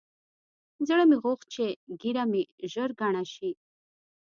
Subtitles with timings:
[0.87, 1.65] زړه مې غوښت چې
[2.01, 3.51] ږيره مې ژر گڼه سي.